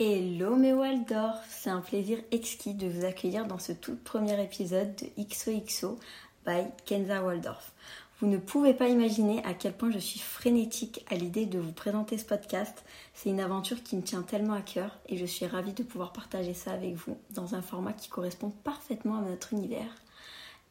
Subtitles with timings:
[0.00, 4.94] Hello mes Waldorf, c'est un plaisir exquis de vous accueillir dans ce tout premier épisode
[4.94, 5.98] de XOXO
[6.46, 7.72] by Kenza Waldorf.
[8.20, 11.72] Vous ne pouvez pas imaginer à quel point je suis frénétique à l'idée de vous
[11.72, 12.84] présenter ce podcast.
[13.12, 16.12] C'est une aventure qui me tient tellement à cœur et je suis ravie de pouvoir
[16.12, 19.96] partager ça avec vous dans un format qui correspond parfaitement à notre univers,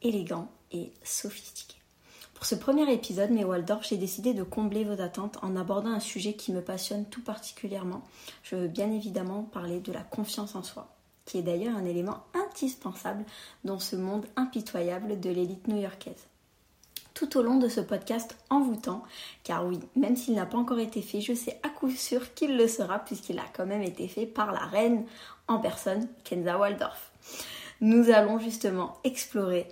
[0.02, 1.77] élégant et sophistiqué.
[2.38, 6.00] Pour ce premier épisode, mes Waldorf, j'ai décidé de combler vos attentes en abordant un
[6.00, 8.04] sujet qui me passionne tout particulièrement.
[8.44, 10.88] Je veux bien évidemment parler de la confiance en soi,
[11.26, 13.26] qui est d'ailleurs un élément indispensable
[13.64, 16.28] dans ce monde impitoyable de l'élite new-yorkaise.
[17.16, 19.02] Tout au long de ce podcast envoûtant,
[19.44, 22.56] car oui, même s'il n'a pas encore été fait, je sais à coup sûr qu'il
[22.56, 25.06] le sera puisqu'il a quand même été fait par la reine
[25.48, 27.12] en personne, Kenza Waldorf.
[27.82, 29.68] Nous allons justement explorer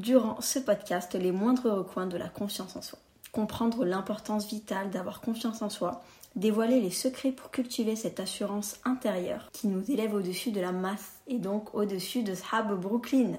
[0.00, 2.98] durant ce podcast les moindres recoins de la confiance en soi.
[3.32, 6.02] Comprendre l'importance vitale d'avoir confiance en soi,
[6.36, 11.12] dévoiler les secrets pour cultiver cette assurance intérieure qui nous élève au-dessus de la masse
[11.26, 13.32] et donc au-dessus de Shab Brooklyn.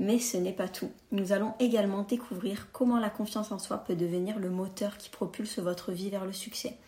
[0.00, 0.90] Mais ce n'est pas tout.
[1.12, 5.60] Nous allons également découvrir comment la confiance en soi peut devenir le moteur qui propulse
[5.60, 6.78] votre vie vers le succès.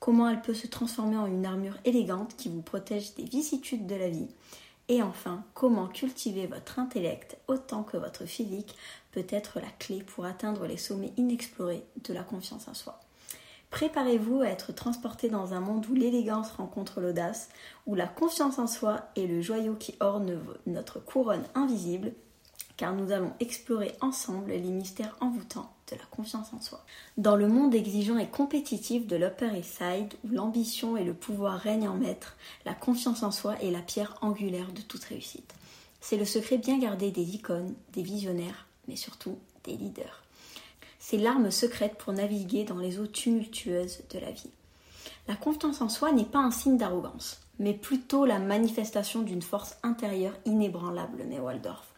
[0.00, 3.94] Comment elle peut se transformer en une armure élégante qui vous protège des vicissitudes de
[3.94, 4.28] la vie
[4.88, 8.76] et enfin, comment cultiver votre intellect autant que votre physique
[9.10, 13.00] peut être la clé pour atteindre les sommets inexplorés de la confiance en soi.
[13.70, 17.48] Préparez-vous à être transporté dans un monde où l'élégance rencontre l'audace,
[17.86, 22.12] où la confiance en soi est le joyau qui orne notre couronne invisible,
[22.76, 26.84] car nous allons explorer ensemble les mystères envoûtants de la confiance en soi.
[27.16, 31.58] Dans le monde exigeant et compétitif de l'Upper East Side, où l'ambition et le pouvoir
[31.58, 35.54] règnent en maître, la confiance en soi est la pierre angulaire de toute réussite.
[36.00, 40.22] C'est le secret bien gardé des icônes, des visionnaires, mais surtout des leaders.
[40.98, 44.50] C'est l'arme secrète pour naviguer dans les eaux tumultueuses de la vie.
[45.28, 49.76] La confiance en soi n'est pas un signe d'arrogance, mais plutôt la manifestation d'une force
[49.82, 51.92] intérieure inébranlable, met Waldorf.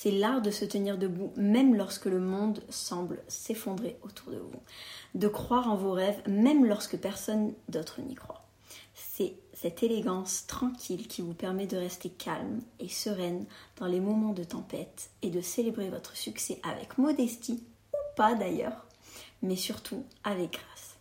[0.00, 4.60] C'est l'art de se tenir debout même lorsque le monde semble s'effondrer autour de vous.
[5.16, 8.44] De croire en vos rêves même lorsque personne d'autre n'y croit.
[8.94, 13.44] C'est cette élégance tranquille qui vous permet de rester calme et sereine
[13.80, 18.86] dans les moments de tempête et de célébrer votre succès avec modestie, ou pas d'ailleurs,
[19.42, 20.94] mais surtout avec grâce.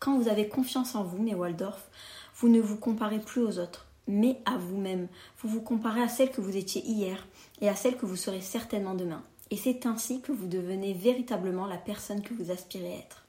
[0.00, 1.88] Quand vous avez confiance en vous, mes Waldorf,
[2.34, 5.08] vous ne vous comparez plus aux autres, mais à vous-même.
[5.38, 7.26] Vous vous comparez à celle que vous étiez hier
[7.60, 9.22] et à celle que vous serez certainement demain.
[9.50, 13.26] Et c'est ainsi que vous devenez véritablement la personne que vous aspirez être.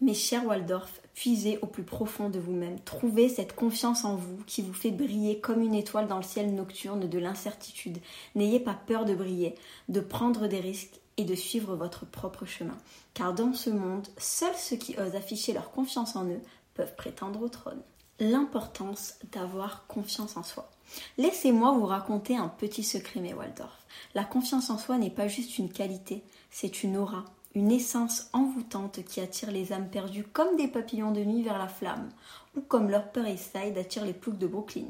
[0.00, 4.60] Mes chers Waldorf, puisez au plus profond de vous-même, trouvez cette confiance en vous qui
[4.60, 7.98] vous fait briller comme une étoile dans le ciel nocturne de l'incertitude.
[8.34, 9.54] N'ayez pas peur de briller,
[9.88, 12.76] de prendre des risques et de suivre votre propre chemin.
[13.14, 16.40] Car dans ce monde, seuls ceux qui osent afficher leur confiance en eux
[16.74, 17.82] peuvent prétendre au trône
[18.22, 20.70] l'importance d'avoir confiance en soi.
[21.18, 23.84] Laissez-moi vous raconter un petit secret, mes Waldorf.
[24.14, 27.24] La confiance en soi n'est pas juste une qualité, c'est une aura,
[27.54, 31.68] une essence envoûtante qui attire les âmes perdues comme des papillons de nuit vers la
[31.68, 32.10] flamme,
[32.56, 34.86] ou comme l'Upper East Side attire les ploucs de Brooklyn.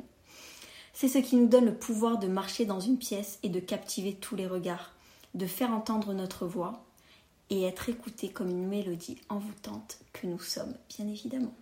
[0.92, 4.14] C'est ce qui nous donne le pouvoir de marcher dans une pièce et de captiver
[4.14, 4.92] tous les regards,
[5.34, 6.84] de faire entendre notre voix
[7.48, 11.54] et être écouté comme une mélodie envoûtante que nous sommes, bien évidemment.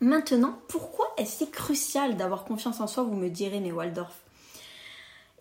[0.00, 4.18] Maintenant, pourquoi est-ce crucial d'avoir confiance en soi, vous me direz, mes Waldorf?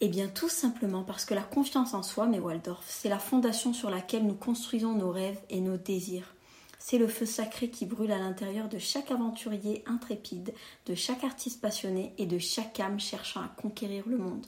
[0.01, 3.71] Eh bien, tout simplement parce que la confiance en soi, mes Waldorf, c'est la fondation
[3.71, 6.35] sur laquelle nous construisons nos rêves et nos désirs.
[6.77, 10.53] C'est le feu sacré qui brûle à l'intérieur de chaque aventurier intrépide,
[10.87, 14.45] de chaque artiste passionné et de chaque âme cherchant à conquérir le monde.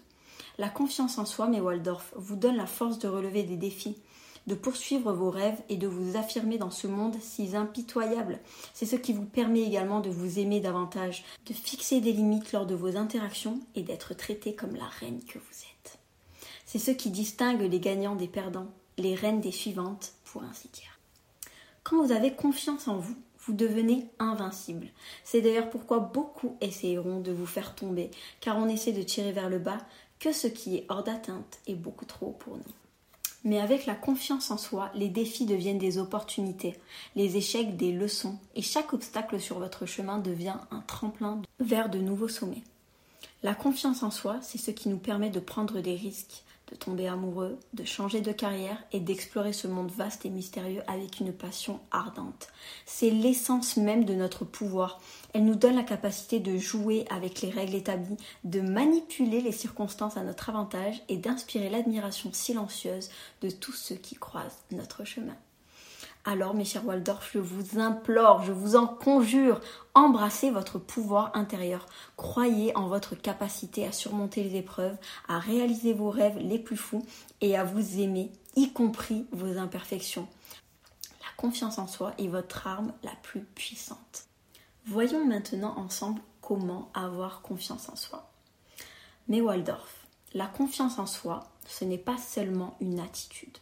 [0.57, 3.97] La confiance en soi, mes Waldorf, vous donne la force de relever des défis,
[4.47, 8.39] de poursuivre vos rêves et de vous affirmer dans ce monde si impitoyable.
[8.73, 12.65] C'est ce qui vous permet également de vous aimer davantage, de fixer des limites lors
[12.65, 15.99] de vos interactions et d'être traité comme la reine que vous êtes.
[16.65, 20.99] C'est ce qui distingue les gagnants des perdants, les reines des suivantes, pour ainsi dire.
[21.83, 24.87] Quand vous avez confiance en vous, vous devenez invincible.
[25.23, 29.49] C'est d'ailleurs pourquoi beaucoup essayeront de vous faire tomber, car on essaie de tirer vers
[29.49, 29.79] le bas
[30.19, 32.80] que ce qui est hors d'atteinte est beaucoup trop pour nous.
[33.43, 36.77] Mais avec la confiance en soi, les défis deviennent des opportunités,
[37.15, 41.97] les échecs des leçons, et chaque obstacle sur votre chemin devient un tremplin vers de
[41.97, 42.63] nouveaux sommets.
[43.41, 47.07] La confiance en soi, c'est ce qui nous permet de prendre des risques, de tomber
[47.07, 51.79] amoureux, de changer de carrière et d'explorer ce monde vaste et mystérieux avec une passion
[51.91, 52.47] ardente.
[52.85, 54.99] C'est l'essence même de notre pouvoir.
[55.33, 60.17] Elle nous donne la capacité de jouer avec les règles établies, de manipuler les circonstances
[60.17, 63.09] à notre avantage et d'inspirer l'admiration silencieuse
[63.41, 65.35] de tous ceux qui croisent notre chemin.
[66.23, 69.59] Alors, mes chers Waldorf, je vous implore, je vous en conjure,
[69.95, 71.87] embrassez votre pouvoir intérieur.
[72.15, 74.95] Croyez en votre capacité à surmonter les épreuves,
[75.27, 77.03] à réaliser vos rêves les plus fous
[77.41, 80.27] et à vous aimer, y compris vos imperfections.
[81.21, 84.25] La confiance en soi est votre arme la plus puissante.
[84.85, 88.29] Voyons maintenant ensemble comment avoir confiance en soi.
[89.27, 93.57] Mais Waldorf, la confiance en soi, ce n'est pas seulement une attitude.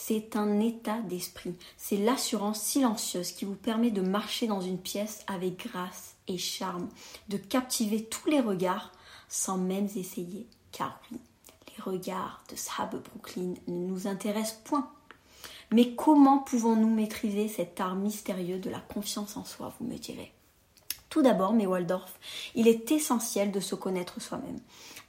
[0.00, 1.54] C'est un état d'esprit.
[1.76, 6.88] C'est l'assurance silencieuse qui vous permet de marcher dans une pièce avec grâce et charme,
[7.28, 8.92] de captiver tous les regards
[9.28, 10.46] sans même essayer.
[10.70, 11.18] Car oui,
[11.66, 14.88] les regards de Sahab Brooklyn ne nous intéressent point.
[15.72, 20.32] Mais comment pouvons-nous maîtriser cet art mystérieux de la confiance en soi, vous me direz?
[21.10, 22.20] Tout d'abord, mes Waldorf,
[22.54, 24.60] il est essentiel de se connaître soi-même.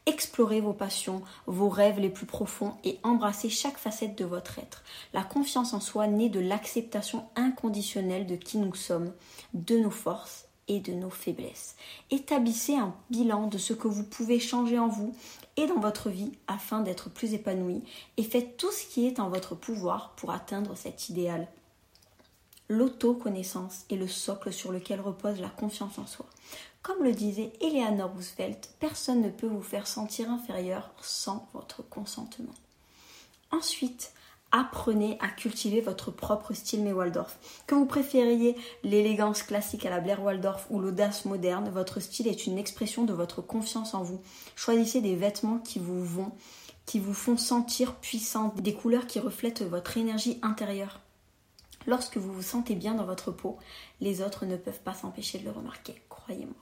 [0.09, 4.83] Explorez vos passions, vos rêves les plus profonds et embrassez chaque facette de votre être.
[5.13, 9.13] La confiance en soi naît de l'acceptation inconditionnelle de qui nous sommes,
[9.53, 11.75] de nos forces et de nos faiblesses.
[12.09, 15.13] Établissez un bilan de ce que vous pouvez changer en vous
[15.57, 17.83] et dans votre vie afin d'être plus épanoui
[18.17, 21.47] et faites tout ce qui est en votre pouvoir pour atteindre cet idéal.
[22.67, 26.25] L'autoconnaissance est le socle sur lequel repose la confiance en soi.
[26.89, 32.55] Comme le disait Eleanor Roosevelt, personne ne peut vous faire sentir inférieur sans votre consentement.
[33.51, 34.11] Ensuite,
[34.51, 37.37] apprenez à cultiver votre propre style mais Waldorf.
[37.67, 42.47] Que vous préfériez l'élégance classique à la Blair Waldorf ou l'audace moderne, votre style est
[42.47, 44.19] une expression de votre confiance en vous.
[44.55, 46.31] Choisissez des vêtements qui vous vont,
[46.87, 51.01] qui vous font sentir puissant, des couleurs qui reflètent votre énergie intérieure.
[51.85, 53.59] Lorsque vous vous sentez bien dans votre peau,
[54.01, 56.55] les autres ne peuvent pas s'empêcher de le remarquer, croyez-moi.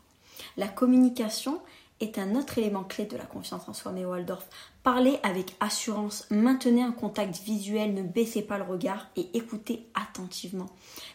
[0.57, 1.61] La communication
[1.99, 4.47] est un autre élément clé de la confiance en soi, mais Waldorf.
[4.83, 10.67] Parlez avec assurance, maintenez un contact visuel, ne baissez pas le regard et écoutez attentivement.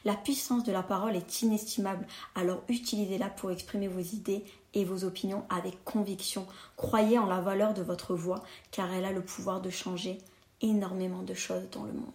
[0.04, 5.04] La puissance de la parole est inestimable, alors utilisez-la pour exprimer vos idées et vos
[5.04, 6.46] opinions avec conviction.
[6.76, 10.19] Croyez en la valeur de votre voix, car elle a le pouvoir de changer
[10.60, 12.10] énormément de choses dans le monde.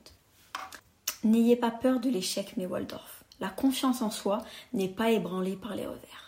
[1.24, 3.24] N'ayez pas peur de l'échec, mais Waldorf.
[3.39, 4.44] La confiance en soi
[4.74, 6.26] n'est pas ébranlée par les revers.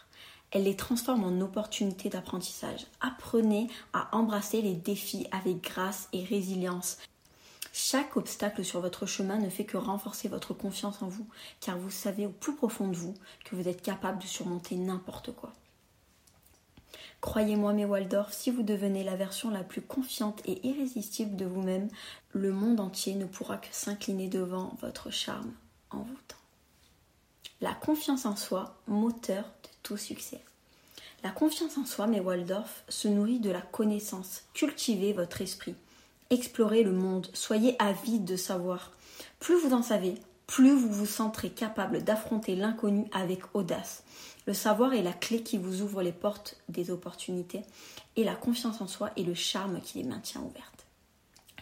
[0.52, 2.88] Elle les transforme en opportunités d'apprentissage.
[3.02, 6.98] Apprenez à embrasser les défis avec grâce et résilience.
[7.72, 11.28] Chaque obstacle sur votre chemin ne fait que renforcer votre confiance en vous,
[11.60, 13.14] car vous savez au plus profond de vous
[13.46, 15.54] que vous êtes capable de surmonter n'importe quoi.
[17.22, 21.90] Croyez-moi, mes Waldorf, si vous devenez la version la plus confiante et irrésistible de vous-même,
[22.32, 25.52] le monde entier ne pourra que s'incliner devant votre charme
[25.92, 26.38] envoûtant.
[27.62, 30.42] La confiance en soi, moteur de tout succès.
[31.24, 34.44] La confiance en soi, mes Waldorf, se nourrit de la connaissance.
[34.54, 35.76] Cultivez votre esprit.
[36.30, 37.28] Explorez le monde.
[37.34, 38.92] Soyez avide de savoir.
[39.40, 40.16] Plus vous en savez,
[40.48, 44.04] plus vous vous sentirez capable d'affronter l'inconnu avec audace.
[44.48, 47.62] Le savoir est la clé qui vous ouvre les portes des opportunités
[48.16, 50.79] et la confiance en soi est le charme qui les maintient ouvertes.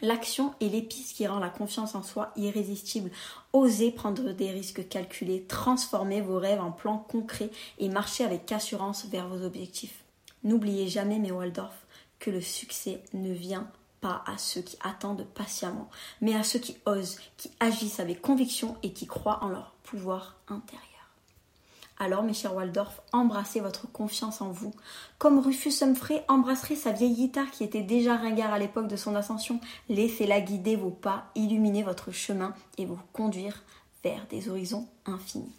[0.02, 3.12] L'action est l'épice qui rend la confiance en soi irrésistible.
[3.54, 9.06] Osez prendre des risques calculés, transformez vos rêves en plans concrets et marchez avec assurance
[9.06, 10.04] vers vos objectifs.
[10.44, 11.86] N'oubliez jamais, mes Waldorf,
[12.20, 13.70] que le succès ne vient
[14.02, 15.90] pas à ceux qui attendent patiemment,
[16.22, 20.36] mais à ceux qui osent, qui agissent avec conviction et qui croient en leur pouvoir
[20.48, 20.97] intérieur.
[22.00, 24.72] Alors, mes chers Waldorf, embrassez votre confiance en vous.
[25.18, 29.16] Comme Rufus Humphrey embrasserait sa vieille guitare qui était déjà ringard à l'époque de son
[29.16, 33.64] ascension, laissez-la guider vos pas, illuminer votre chemin et vous conduire
[34.04, 35.56] vers des horizons infinis.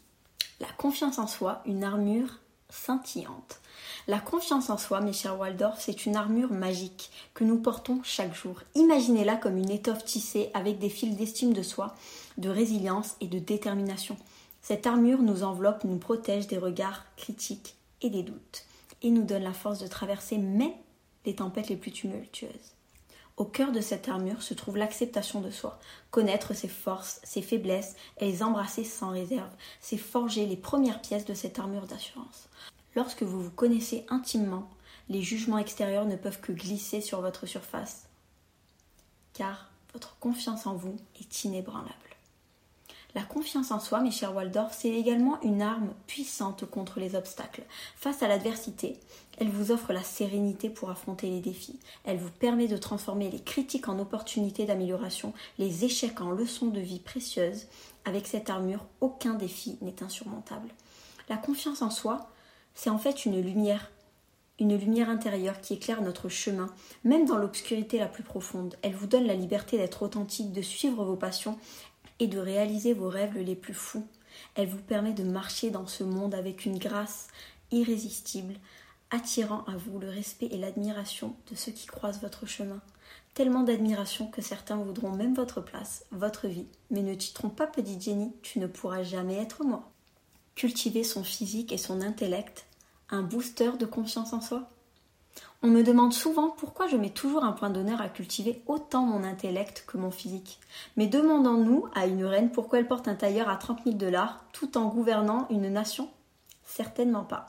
[0.60, 2.38] La confiance en soi, une armure
[2.70, 3.60] scintillante.
[4.06, 8.34] La confiance en soi, mes chers Waldorf, c'est une armure magique que nous portons chaque
[8.34, 8.60] jour.
[8.74, 11.94] Imaginez-la comme une étoffe tissée avec des fils d'estime de soi,
[12.36, 14.16] de résilience et de détermination.
[14.68, 18.66] Cette armure nous enveloppe, nous protège des regards critiques et des doutes,
[19.00, 20.74] et nous donne la force de traverser même
[21.24, 22.74] les tempêtes les plus tumultueuses.
[23.38, 25.78] Au cœur de cette armure se trouve l'acceptation de soi,
[26.10, 29.48] connaître ses forces, ses faiblesses et les embrasser sans réserve,
[29.80, 32.50] c'est forger les premières pièces de cette armure d'assurance.
[32.94, 34.68] Lorsque vous vous connaissez intimement,
[35.08, 38.06] les jugements extérieurs ne peuvent que glisser sur votre surface,
[39.32, 42.07] car votre confiance en vous est inébranlable.
[43.14, 47.64] La confiance en soi, mes chers Waldorf, c'est également une arme puissante contre les obstacles.
[47.96, 48.98] Face à l'adversité,
[49.38, 51.80] elle vous offre la sérénité pour affronter les défis.
[52.04, 56.80] Elle vous permet de transformer les critiques en opportunités d'amélioration, les échecs en leçons de
[56.80, 57.66] vie précieuses.
[58.04, 60.68] Avec cette armure, aucun défi n'est insurmontable.
[61.30, 62.30] La confiance en soi,
[62.74, 63.90] c'est en fait une lumière,
[64.58, 66.68] une lumière intérieure qui éclaire notre chemin,
[67.04, 68.76] même dans l'obscurité la plus profonde.
[68.82, 71.58] Elle vous donne la liberté d'être authentique, de suivre vos passions
[72.20, 74.06] et de réaliser vos rêves les plus fous.
[74.54, 77.28] Elle vous permet de marcher dans ce monde avec une grâce
[77.70, 78.54] irrésistible,
[79.10, 82.80] attirant à vous le respect et l'admiration de ceux qui croisent votre chemin.
[83.34, 88.02] Tellement d'admiration que certains voudront même votre place, votre vie, mais ne titront pas petite
[88.02, 89.90] Jenny, tu ne pourras jamais être moi.
[90.56, 92.66] Cultiver son physique et son intellect,
[93.10, 94.68] un booster de confiance en soi
[95.62, 99.24] on me demande souvent pourquoi je mets toujours un point d'honneur à cultiver autant mon
[99.24, 100.60] intellect que mon physique.
[100.96, 104.78] Mais demandons-nous à une reine pourquoi elle porte un tailleur à 30 000 dollars tout
[104.78, 106.08] en gouvernant une nation?
[106.64, 107.46] Certainement pas.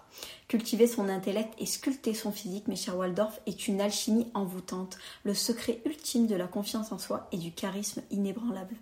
[0.48, 5.36] Cultiver son intellect et sculpter son physique, mes chers Waldorf, est une alchimie envoûtante, le
[5.36, 8.76] secret ultime de la confiance en soi et du charisme inébranlable.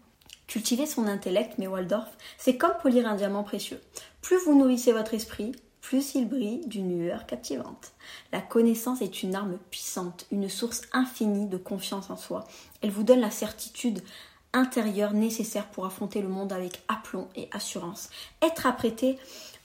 [0.46, 2.07] Cultiver son intellect, mes Waldorf,
[2.38, 3.81] c'est comme polir un diamant précieux.
[4.22, 5.51] Plus vous nourrissez votre esprit,
[5.88, 7.94] plus il brille d'une lueur captivante.
[8.34, 12.44] La connaissance est une arme puissante, une source infinie de confiance en soi.
[12.82, 14.03] Elle vous donne la certitude
[14.51, 18.10] intérieure nécessaire pour affronter le monde avec aplomb et assurance.
[18.41, 19.17] Être apprêté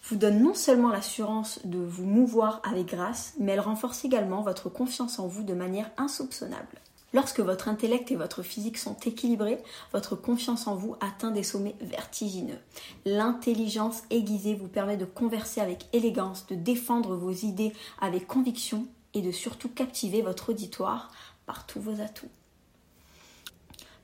[0.05, 4.69] vous donne non seulement l'assurance de vous mouvoir avec grâce, mais elle renforce également votre
[4.69, 6.79] confiance en vous de manière insoupçonnable.
[7.14, 11.76] Lorsque votre intellect et votre physique sont équilibrés, votre confiance en vous atteint des sommets
[11.81, 12.59] vertigineux.
[13.04, 19.21] L'intelligence aiguisée vous permet de converser avec élégance, de défendre vos idées avec conviction et
[19.21, 21.11] de surtout captiver votre auditoire
[21.45, 22.31] par tous vos atouts.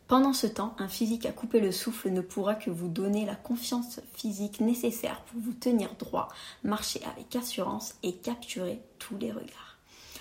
[0.06, 3.34] Pendant ce temps, un physique à couper le souffle ne pourra que vous donner la
[3.34, 6.28] confiance physique nécessaire pour vous tenir droit,
[6.64, 9.77] marcher avec assurance et capturer tous les regards.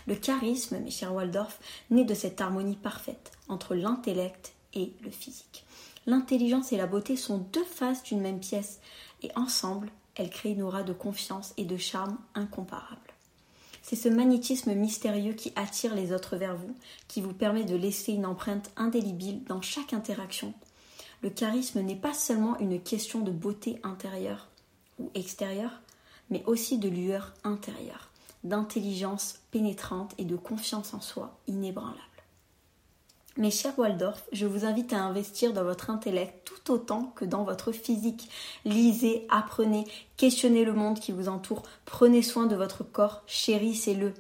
[0.08, 1.60] Le charisme, mes chers Waldorf,
[1.90, 5.66] naît de cette harmonie parfaite entre l'intellect et le physique.
[6.06, 8.80] L'intelligence et la beauté sont deux faces d'une même pièce,
[9.22, 13.14] et ensemble, elles créent une aura de confiance et de charme incomparable.
[13.82, 16.74] C'est ce magnétisme mystérieux qui attire les autres vers vous,
[17.10, 20.54] qui vous permet de laisser une empreinte indélébile dans chaque interaction.
[21.22, 24.48] Le charisme n'est pas seulement une question de beauté intérieure
[25.00, 25.82] ou extérieure,
[26.30, 28.07] mais aussi de lueur intérieure
[28.48, 32.02] d'intelligence pénétrante et de confiance en soi inébranlable.
[33.38, 37.44] Mes chers Waldorf, je vous invite à investir dans votre intellect tout autant que dans
[37.44, 38.32] votre physique.
[38.66, 39.86] Lisez, apprenez,
[40.18, 44.16] questionnez le monde qui vous entoure, prenez soin de votre corps, chérissez-le.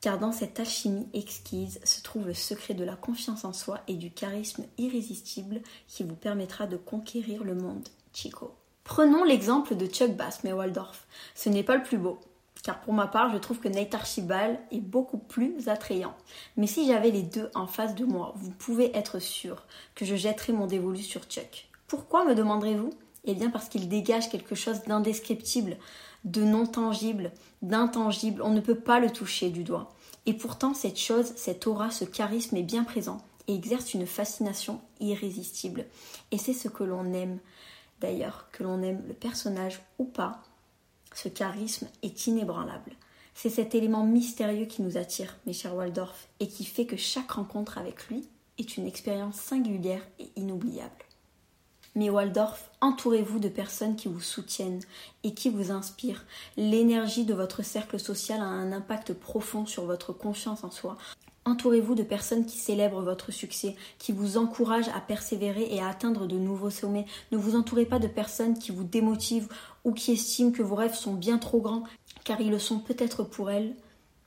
[0.00, 3.94] Car dans cette alchimie exquise se trouve le secret de la confiance en soi et
[3.94, 7.88] du charisme irrésistible qui vous permettra de conquérir le monde.
[8.12, 8.52] Chico.
[8.82, 11.06] Prenons l'exemple de Chuck Bass, mais Waldorf.
[11.36, 12.18] Ce n'est pas le plus beau,
[12.66, 16.16] car pour ma part, je trouve que Nate Archibald est beaucoup plus attrayant.
[16.56, 19.62] Mais si j'avais les deux en face de moi, vous pouvez être sûr
[19.94, 21.68] que je jetterais mon dévolu sur Chuck.
[21.86, 22.90] Pourquoi me demanderez-vous?
[23.22, 25.76] Eh bien parce qu'il dégage quelque chose d'indescriptible,
[26.24, 27.30] de non tangible,
[27.62, 28.42] d'intangible.
[28.42, 29.94] On ne peut pas le toucher du doigt.
[30.26, 34.80] Et pourtant, cette chose, cette aura, ce charisme est bien présent et exerce une fascination
[34.98, 35.86] irrésistible.
[36.32, 37.38] Et c'est ce que l'on aime.
[38.00, 40.42] D'ailleurs, que l'on aime le personnage ou pas,
[41.16, 42.92] ce charisme est inébranlable.
[43.34, 47.32] C'est cet élément mystérieux qui nous attire, mes chers Waldorf, et qui fait que chaque
[47.32, 50.92] rencontre avec lui est une expérience singulière et inoubliable.
[51.94, 54.82] Mais Waldorf, entourez-vous de personnes qui vous soutiennent
[55.24, 56.26] et qui vous inspirent.
[56.58, 60.98] L'énergie de votre cercle social a un impact profond sur votre confiance en soi.
[61.46, 66.26] Entourez-vous de personnes qui célèbrent votre succès, qui vous encouragent à persévérer et à atteindre
[66.26, 67.06] de nouveaux sommets.
[67.30, 69.48] Ne vous entourez pas de personnes qui vous démotivent
[69.86, 71.84] ou qui estiment que vos rêves sont bien trop grands,
[72.24, 73.74] car ils le sont peut-être pour elles,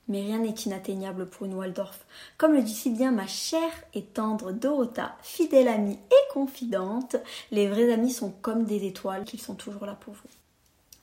[0.08, 2.06] mais rien n'est inatteignable pour une Waldorf.
[2.38, 7.16] Comme le dit si bien ma chère et tendre Dorota, fidèle amie et confidente,
[7.50, 10.30] les vrais amis sont comme des étoiles, qu'ils sont toujours là pour vous.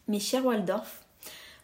[0.08, 1.06] Mes chers Waldorf,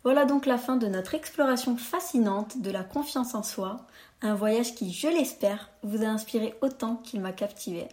[0.03, 3.87] voilà donc la fin de notre exploration fascinante de la confiance en soi,
[4.21, 7.87] un voyage qui, je l'espère, vous a inspiré autant qu'il m'a captivé.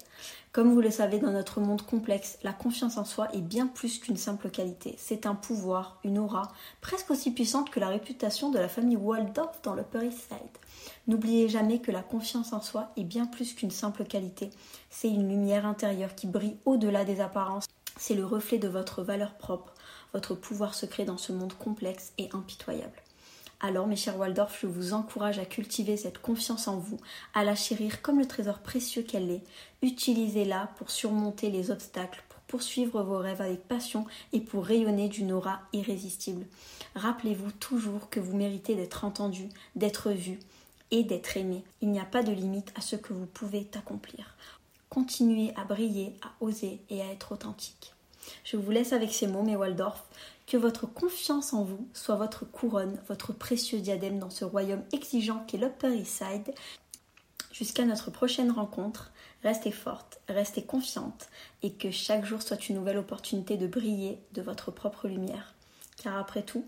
[0.50, 4.00] Comme vous le savez, dans notre monde complexe, la confiance en soi est bien plus
[4.00, 4.96] qu'une simple qualité.
[4.98, 6.50] C'est un pouvoir, une aura,
[6.80, 10.58] presque aussi puissante que la réputation de la famille Waldorf dans l'Upper East Side.
[11.06, 14.50] N'oubliez jamais que la confiance en soi est bien plus qu'une simple qualité.
[14.90, 17.66] C'est une lumière intérieure qui brille au-delà des apparences.
[18.02, 19.74] C'est le reflet de votre valeur propre,
[20.14, 23.02] votre pouvoir secret dans ce monde complexe et impitoyable.
[23.60, 26.96] Alors, mes chers Waldorf, je vous encourage à cultiver cette confiance en vous,
[27.34, 29.42] à la chérir comme le trésor précieux qu'elle est.
[29.82, 35.32] Utilisez-la pour surmonter les obstacles, pour poursuivre vos rêves avec passion et pour rayonner d'une
[35.32, 36.46] aura irrésistible.
[36.94, 40.38] Rappelez-vous toujours que vous méritez d'être entendu, d'être vu
[40.90, 41.62] et d'être aimé.
[41.82, 44.36] Il n'y a pas de limite à ce que vous pouvez accomplir.
[44.90, 47.94] Continuez à briller, à oser et à être authentique.
[48.42, 50.02] Je vous laisse avec ces mots, mes Waldorf.
[50.48, 55.44] Que votre confiance en vous soit votre couronne, votre précieux diadème dans ce royaume exigeant
[55.46, 56.52] qu'est l'Upper East Side.
[57.52, 59.12] Jusqu'à notre prochaine rencontre,
[59.44, 61.28] restez forte, restez confiante
[61.62, 65.54] et que chaque jour soit une nouvelle opportunité de briller de votre propre lumière.
[66.02, 66.64] Car après tout,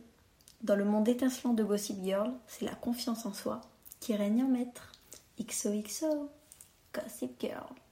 [0.62, 3.62] dans le monde étincelant de Gossip Girl, c'est la confiance en soi
[3.99, 4.93] qui règne en maître.
[5.41, 6.31] XOXO,
[6.95, 7.83] Gossip Girl.